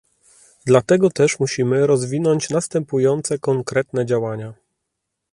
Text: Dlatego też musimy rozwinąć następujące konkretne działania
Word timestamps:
Dlatego 0.65 1.09
też 1.09 1.39
musimy 1.39 1.87
rozwinąć 1.87 2.49
następujące 2.49 3.39
konkretne 3.39 4.05
działania 4.05 4.53